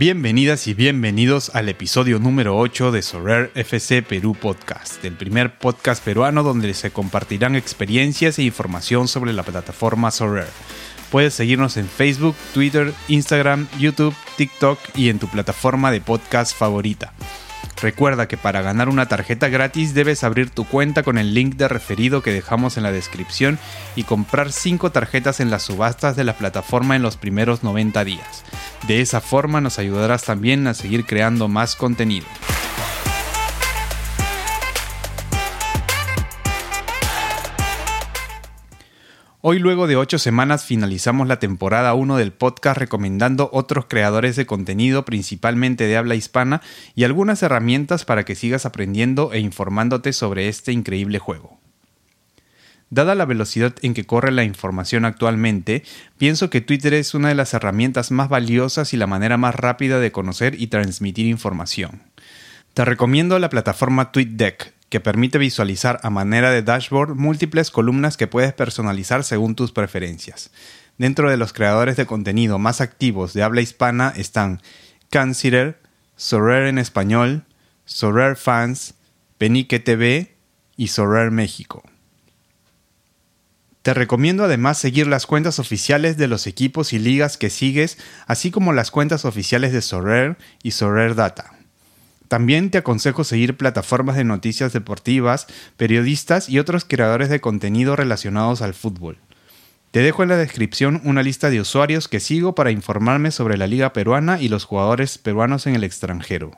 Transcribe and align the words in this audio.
Bienvenidas 0.00 0.66
y 0.66 0.72
bienvenidos 0.72 1.54
al 1.54 1.68
episodio 1.68 2.18
número 2.18 2.56
8 2.56 2.90
de 2.90 3.02
Sorare 3.02 3.50
FC 3.54 4.00
Perú 4.00 4.34
Podcast, 4.34 5.04
el 5.04 5.12
primer 5.12 5.58
podcast 5.58 6.02
peruano 6.02 6.42
donde 6.42 6.72
se 6.72 6.90
compartirán 6.90 7.54
experiencias 7.54 8.38
e 8.38 8.44
información 8.44 9.08
sobre 9.08 9.34
la 9.34 9.42
plataforma 9.42 10.10
Sorare. 10.10 10.48
Puedes 11.10 11.34
seguirnos 11.34 11.76
en 11.76 11.86
Facebook, 11.86 12.34
Twitter, 12.54 12.94
Instagram, 13.08 13.68
YouTube, 13.78 14.14
TikTok 14.38 14.78
y 14.94 15.10
en 15.10 15.18
tu 15.18 15.28
plataforma 15.28 15.90
de 15.92 16.00
podcast 16.00 16.56
favorita. 16.56 17.12
Recuerda 17.82 18.28
que 18.28 18.36
para 18.36 18.60
ganar 18.60 18.88
una 18.88 19.06
tarjeta 19.06 19.48
gratis 19.48 19.94
debes 19.94 20.22
abrir 20.22 20.50
tu 20.50 20.66
cuenta 20.66 21.02
con 21.02 21.16
el 21.16 21.32
link 21.32 21.54
de 21.56 21.68
referido 21.68 22.22
que 22.22 22.32
dejamos 22.32 22.76
en 22.76 22.82
la 22.82 22.92
descripción 22.92 23.58
y 23.96 24.04
comprar 24.04 24.52
5 24.52 24.90
tarjetas 24.90 25.40
en 25.40 25.50
las 25.50 25.62
subastas 25.62 26.14
de 26.14 26.24
la 26.24 26.34
plataforma 26.34 26.96
en 26.96 27.02
los 27.02 27.16
primeros 27.16 27.62
90 27.62 28.04
días. 28.04 28.44
De 28.86 29.00
esa 29.00 29.20
forma 29.20 29.60
nos 29.60 29.78
ayudarás 29.78 30.24
también 30.24 30.66
a 30.66 30.74
seguir 30.74 31.06
creando 31.06 31.48
más 31.48 31.74
contenido. 31.74 32.26
Hoy 39.42 39.58
luego 39.58 39.86
de 39.86 39.96
8 39.96 40.18
semanas 40.18 40.66
finalizamos 40.66 41.26
la 41.26 41.38
temporada 41.38 41.94
1 41.94 42.18
del 42.18 42.30
podcast 42.30 42.76
recomendando 42.76 43.48
otros 43.54 43.86
creadores 43.86 44.36
de 44.36 44.44
contenido 44.44 45.06
principalmente 45.06 45.86
de 45.86 45.96
habla 45.96 46.14
hispana 46.14 46.60
y 46.94 47.04
algunas 47.04 47.42
herramientas 47.42 48.04
para 48.04 48.24
que 48.24 48.34
sigas 48.34 48.66
aprendiendo 48.66 49.32
e 49.32 49.38
informándote 49.38 50.12
sobre 50.12 50.48
este 50.48 50.72
increíble 50.72 51.18
juego. 51.18 51.58
Dada 52.90 53.14
la 53.14 53.24
velocidad 53.24 53.74
en 53.80 53.94
que 53.94 54.04
corre 54.04 54.30
la 54.30 54.44
información 54.44 55.06
actualmente, 55.06 55.84
pienso 56.18 56.50
que 56.50 56.60
Twitter 56.60 56.92
es 56.92 57.14
una 57.14 57.28
de 57.28 57.34
las 57.34 57.54
herramientas 57.54 58.10
más 58.10 58.28
valiosas 58.28 58.92
y 58.92 58.98
la 58.98 59.06
manera 59.06 59.38
más 59.38 59.54
rápida 59.54 60.00
de 60.00 60.12
conocer 60.12 60.60
y 60.60 60.66
transmitir 60.66 61.24
información. 61.24 62.02
Te 62.74 62.84
recomiendo 62.84 63.38
la 63.38 63.50
plataforma 63.50 64.12
TweetDeck, 64.12 64.74
que 64.90 65.00
permite 65.00 65.38
visualizar 65.38 65.98
a 66.02 66.10
manera 66.10 66.50
de 66.50 66.62
dashboard 66.62 67.16
múltiples 67.16 67.70
columnas 67.70 68.16
que 68.16 68.28
puedes 68.28 68.52
personalizar 68.52 69.24
según 69.24 69.56
tus 69.56 69.72
preferencias. 69.72 70.50
Dentro 70.96 71.30
de 71.30 71.36
los 71.36 71.52
creadores 71.52 71.96
de 71.96 72.06
contenido 72.06 72.58
más 72.58 72.80
activos 72.80 73.32
de 73.32 73.42
habla 73.42 73.60
hispana 73.60 74.12
están 74.16 74.60
Consider, 75.10 75.80
Sorare 76.16 76.68
en 76.68 76.78
español, 76.78 77.44
Sorare 77.86 78.36
Fans, 78.36 78.94
Penique 79.38 79.80
TV 79.80 80.36
y 80.76 80.88
Sorare 80.88 81.30
México. 81.30 81.82
Te 83.82 83.94
recomiendo 83.94 84.44
además 84.44 84.78
seguir 84.78 85.06
las 85.06 85.26
cuentas 85.26 85.58
oficiales 85.58 86.18
de 86.18 86.28
los 86.28 86.46
equipos 86.46 86.92
y 86.92 86.98
ligas 86.98 87.36
que 87.36 87.50
sigues, 87.50 87.98
así 88.26 88.50
como 88.50 88.72
las 88.72 88.90
cuentas 88.90 89.24
oficiales 89.24 89.72
de 89.72 89.82
Sorare 89.82 90.36
y 90.62 90.72
Sorare 90.72 91.14
Data. 91.14 91.59
También 92.30 92.70
te 92.70 92.78
aconsejo 92.78 93.24
seguir 93.24 93.56
plataformas 93.56 94.14
de 94.14 94.22
noticias 94.22 94.72
deportivas, 94.72 95.48
periodistas 95.76 96.48
y 96.48 96.60
otros 96.60 96.84
creadores 96.84 97.28
de 97.28 97.40
contenido 97.40 97.96
relacionados 97.96 98.62
al 98.62 98.72
fútbol. 98.72 99.18
Te 99.90 99.98
dejo 99.98 100.22
en 100.22 100.28
la 100.28 100.36
descripción 100.36 101.00
una 101.02 101.24
lista 101.24 101.50
de 101.50 101.60
usuarios 101.60 102.06
que 102.06 102.20
sigo 102.20 102.54
para 102.54 102.70
informarme 102.70 103.32
sobre 103.32 103.56
la 103.56 103.66
liga 103.66 103.92
peruana 103.92 104.40
y 104.40 104.48
los 104.48 104.64
jugadores 104.64 105.18
peruanos 105.18 105.66
en 105.66 105.74
el 105.74 105.82
extranjero. 105.82 106.52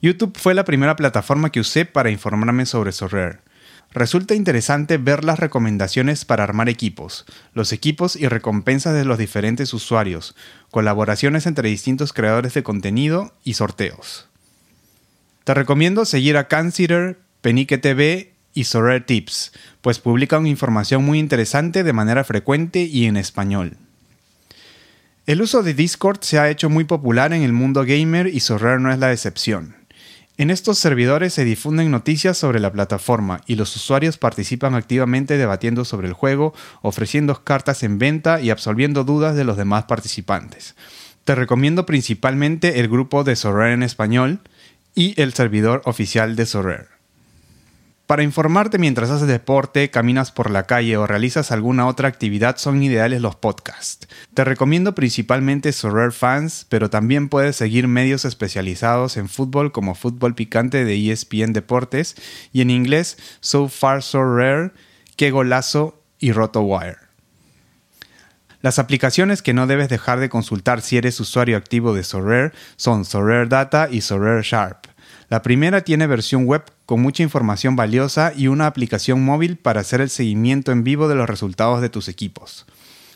YouTube 0.00 0.38
fue 0.38 0.54
la 0.54 0.64
primera 0.64 0.94
plataforma 0.94 1.50
que 1.50 1.58
usé 1.58 1.84
para 1.84 2.12
informarme 2.12 2.66
sobre 2.66 2.92
Sorare. 2.92 3.40
Resulta 3.94 4.34
interesante 4.34 4.98
ver 4.98 5.22
las 5.22 5.38
recomendaciones 5.38 6.24
para 6.24 6.42
armar 6.42 6.68
equipos, 6.68 7.26
los 7.52 7.72
equipos 7.72 8.16
y 8.16 8.26
recompensas 8.26 8.92
de 8.92 9.04
los 9.04 9.18
diferentes 9.18 9.72
usuarios, 9.72 10.34
colaboraciones 10.72 11.46
entre 11.46 11.68
distintos 11.68 12.12
creadores 12.12 12.54
de 12.54 12.64
contenido 12.64 13.34
y 13.44 13.54
sorteos. 13.54 14.28
Te 15.44 15.54
recomiendo 15.54 16.04
seguir 16.06 16.36
a 16.36 16.48
Consider, 16.48 17.20
Penique 17.40 17.78
TV 17.78 18.32
y 18.52 18.64
Sorare 18.64 19.00
Tips, 19.00 19.52
pues 19.80 20.00
publican 20.00 20.48
información 20.48 21.04
muy 21.04 21.20
interesante 21.20 21.84
de 21.84 21.92
manera 21.92 22.24
frecuente 22.24 22.82
y 22.82 23.04
en 23.04 23.16
español. 23.16 23.76
El 25.26 25.40
uso 25.40 25.62
de 25.62 25.72
Discord 25.72 26.18
se 26.22 26.40
ha 26.40 26.50
hecho 26.50 26.68
muy 26.68 26.82
popular 26.82 27.32
en 27.32 27.42
el 27.42 27.52
mundo 27.52 27.84
gamer 27.86 28.26
y 28.26 28.40
Sorare 28.40 28.80
no 28.80 28.92
es 28.92 28.98
la 28.98 29.12
excepción. 29.12 29.83
En 30.36 30.50
estos 30.50 30.78
servidores 30.78 31.32
se 31.32 31.44
difunden 31.44 31.92
noticias 31.92 32.36
sobre 32.36 32.58
la 32.58 32.72
plataforma 32.72 33.40
y 33.46 33.54
los 33.54 33.76
usuarios 33.76 34.18
participan 34.18 34.74
activamente 34.74 35.38
debatiendo 35.38 35.84
sobre 35.84 36.08
el 36.08 36.12
juego, 36.12 36.54
ofreciendo 36.82 37.44
cartas 37.44 37.84
en 37.84 37.98
venta 37.98 38.40
y 38.40 38.50
absolviendo 38.50 39.04
dudas 39.04 39.36
de 39.36 39.44
los 39.44 39.56
demás 39.56 39.84
participantes. 39.84 40.74
Te 41.24 41.36
recomiendo 41.36 41.86
principalmente 41.86 42.80
el 42.80 42.88
grupo 42.88 43.22
de 43.22 43.36
Sorare 43.36 43.74
en 43.74 43.84
español 43.84 44.40
y 44.96 45.20
el 45.22 45.32
servidor 45.34 45.82
oficial 45.84 46.34
de 46.34 46.46
Sorare. 46.46 46.93
Para 48.06 48.22
informarte 48.22 48.78
mientras 48.78 49.08
haces 49.08 49.28
deporte, 49.28 49.88
caminas 49.88 50.30
por 50.30 50.50
la 50.50 50.64
calle 50.64 50.98
o 50.98 51.06
realizas 51.06 51.50
alguna 51.50 51.86
otra 51.86 52.06
actividad 52.06 52.58
son 52.58 52.82
ideales 52.82 53.22
los 53.22 53.34
podcasts. 53.34 54.08
Te 54.34 54.44
recomiendo 54.44 54.94
principalmente 54.94 55.72
Sorare 55.72 56.10
Fans, 56.10 56.66
pero 56.68 56.90
también 56.90 57.30
puedes 57.30 57.56
seguir 57.56 57.88
medios 57.88 58.26
especializados 58.26 59.16
en 59.16 59.30
fútbol 59.30 59.72
como 59.72 59.94
Fútbol 59.94 60.34
Picante 60.34 60.84
de 60.84 61.12
ESPN 61.12 61.54
Deportes 61.54 62.14
y 62.52 62.60
en 62.60 62.68
inglés 62.68 63.16
So 63.40 63.68
Far 63.68 64.02
So 64.02 64.22
Rare, 64.22 64.72
Qué 65.16 65.30
Golazo 65.30 66.02
y 66.18 66.32
RotoWire. 66.32 66.98
Las 68.60 68.78
aplicaciones 68.78 69.40
que 69.40 69.54
no 69.54 69.66
debes 69.66 69.88
dejar 69.88 70.20
de 70.20 70.28
consultar 70.28 70.82
si 70.82 70.98
eres 70.98 71.20
usuario 71.20 71.56
activo 71.56 71.94
de 71.94 72.04
Sorare 72.04 72.52
son 72.76 73.06
Sorare 73.06 73.46
Data 73.46 73.88
y 73.90 74.02
Sorare 74.02 74.42
Sharp. 74.42 74.83
La 75.28 75.42
primera 75.42 75.80
tiene 75.82 76.06
versión 76.06 76.44
web 76.44 76.64
con 76.86 77.00
mucha 77.00 77.22
información 77.22 77.76
valiosa 77.76 78.32
y 78.36 78.48
una 78.48 78.66
aplicación 78.66 79.24
móvil 79.24 79.56
para 79.56 79.80
hacer 79.80 80.00
el 80.00 80.10
seguimiento 80.10 80.70
en 80.70 80.84
vivo 80.84 81.08
de 81.08 81.14
los 81.14 81.28
resultados 81.28 81.80
de 81.80 81.88
tus 81.88 82.08
equipos. 82.08 82.66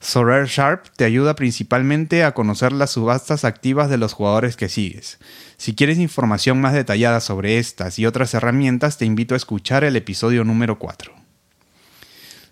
Sorare 0.00 0.46
Sharp 0.46 0.86
te 0.96 1.04
ayuda 1.04 1.34
principalmente 1.34 2.22
a 2.22 2.32
conocer 2.32 2.70
las 2.72 2.90
subastas 2.90 3.44
activas 3.44 3.90
de 3.90 3.98
los 3.98 4.12
jugadores 4.12 4.56
que 4.56 4.68
sigues. 4.68 5.18
Si 5.56 5.74
quieres 5.74 5.98
información 5.98 6.60
más 6.60 6.74
detallada 6.74 7.20
sobre 7.20 7.58
estas 7.58 7.98
y 7.98 8.06
otras 8.06 8.34
herramientas, 8.34 8.98
te 8.98 9.04
invito 9.04 9.34
a 9.34 9.38
escuchar 9.38 9.84
el 9.84 9.96
episodio 9.96 10.44
número 10.44 10.78
4. 10.78 11.12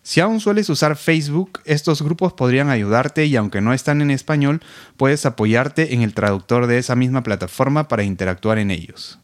Si 0.03 0.21
aún 0.21 0.41
sueles 0.41 0.69
usar 0.69 0.97
Facebook, 0.97 1.61
estos 1.65 2.03
grupos 2.03 2.33
podrían 2.33 2.69
ayudarte 2.69 3.25
y 3.25 3.37
aunque 3.37 3.61
no 3.61 3.73
están 3.73 4.03
en 4.03 4.11
español, 4.11 4.61
puedes 4.97 5.25
apoyarte 5.25 5.95
en 5.95 6.03
el 6.03 6.13
traductor 6.13 6.67
de 6.67 6.79
esa 6.79 6.95
misma 6.95 7.23
plataforma 7.23 7.89
para 7.89 8.05
interactuar 8.05 8.59
en 8.59 8.71
ellos. 8.71 9.19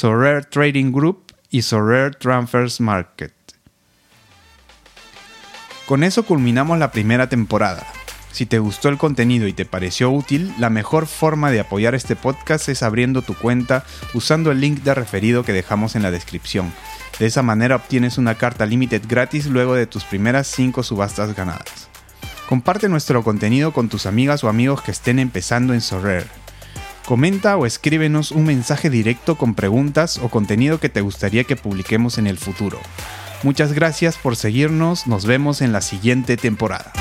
Sorare 0.00 0.42
Trading 0.42 0.92
Group 0.92 1.34
y 1.50 1.62
Sorare 1.62 2.12
Transfers 2.12 2.80
Market. 2.80 3.34
Con 5.86 6.04
eso 6.04 6.22
culminamos 6.22 6.78
la 6.78 6.92
primera 6.92 7.28
temporada. 7.28 7.84
Si 8.30 8.46
te 8.46 8.60
gustó 8.60 8.90
el 8.90 8.96
contenido 8.96 9.48
y 9.48 9.52
te 9.52 9.64
pareció 9.64 10.12
útil, 10.12 10.54
la 10.56 10.70
mejor 10.70 11.08
forma 11.08 11.50
de 11.50 11.58
apoyar 11.58 11.96
este 11.96 12.14
podcast 12.14 12.68
es 12.68 12.84
abriendo 12.84 13.22
tu 13.22 13.34
cuenta 13.34 13.84
usando 14.14 14.52
el 14.52 14.60
link 14.60 14.84
de 14.84 14.94
referido 14.94 15.42
que 15.42 15.52
dejamos 15.52 15.96
en 15.96 16.04
la 16.04 16.12
descripción. 16.12 16.72
De 17.18 17.26
esa 17.26 17.42
manera 17.42 17.74
obtienes 17.74 18.18
una 18.18 18.36
carta 18.36 18.66
limited 18.66 19.02
gratis 19.08 19.46
luego 19.46 19.74
de 19.74 19.88
tus 19.88 20.04
primeras 20.04 20.46
5 20.46 20.84
subastas 20.84 21.34
ganadas. 21.34 21.88
Comparte 22.48 22.88
nuestro 22.88 23.24
contenido 23.24 23.72
con 23.72 23.88
tus 23.88 24.06
amigas 24.06 24.44
o 24.44 24.48
amigos 24.48 24.80
que 24.80 24.92
estén 24.92 25.18
empezando 25.18 25.74
en 25.74 25.80
Sorare. 25.80 26.37
Comenta 27.08 27.56
o 27.56 27.64
escríbenos 27.64 28.32
un 28.32 28.44
mensaje 28.44 28.90
directo 28.90 29.38
con 29.38 29.54
preguntas 29.54 30.18
o 30.18 30.28
contenido 30.28 30.78
que 30.78 30.90
te 30.90 31.00
gustaría 31.00 31.44
que 31.44 31.56
publiquemos 31.56 32.18
en 32.18 32.26
el 32.26 32.36
futuro. 32.36 32.78
Muchas 33.42 33.72
gracias 33.72 34.18
por 34.18 34.36
seguirnos, 34.36 35.06
nos 35.06 35.24
vemos 35.24 35.62
en 35.62 35.72
la 35.72 35.80
siguiente 35.80 36.36
temporada. 36.36 36.92